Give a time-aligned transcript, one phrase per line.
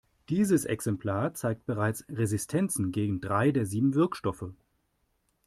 [0.29, 4.45] Dieses Exemplar zeigt bereits Resistenzen gegen drei der sieben Wirkstoffe.